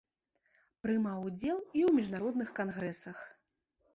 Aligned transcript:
Прымаў 0.85 1.19
удзел 1.27 1.53
і 1.77 1.81
ў 1.87 1.89
міжнародных 1.99 2.49
кангрэсах. 2.61 3.17